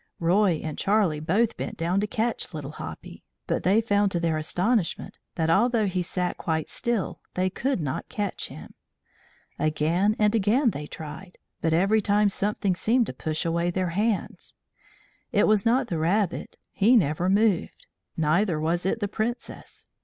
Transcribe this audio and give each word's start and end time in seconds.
Roy 0.19 0.61
and 0.63 0.79
Charlie 0.79 1.19
both 1.19 1.57
bent 1.57 1.77
down 1.77 1.99
to 1.99 2.07
catch 2.07 2.55
Little 2.55 2.71
Hoppy, 2.71 3.23
but 3.45 3.61
they 3.61 3.81
found 3.81 4.09
to 4.13 4.19
their 4.19 4.35
astonishment 4.39 5.19
that, 5.35 5.47
although 5.47 5.85
he 5.85 6.01
sat 6.01 6.39
quite 6.39 6.69
still, 6.69 7.19
they 7.35 7.51
could 7.51 7.79
not 7.79 8.09
touch 8.09 8.47
him. 8.47 8.73
Again 9.59 10.15
and 10.17 10.33
again 10.33 10.71
they 10.71 10.87
tried, 10.87 11.37
but 11.61 11.71
every 11.71 12.01
time 12.01 12.29
something 12.29 12.73
seemed 12.73 13.05
to 13.05 13.13
push 13.13 13.45
away 13.45 13.69
their 13.69 13.89
hands. 13.89 14.55
It 15.31 15.45
was 15.45 15.67
not 15.67 15.85
the 15.87 15.99
rabbit 15.99 16.57
he 16.71 16.95
never 16.95 17.29
moved. 17.29 17.85
Neither 18.17 18.59
was 18.59 18.87
it 18.87 19.01
the 19.01 19.07
Princess. 19.07 19.85